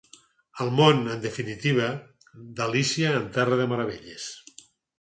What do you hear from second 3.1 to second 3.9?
en terra de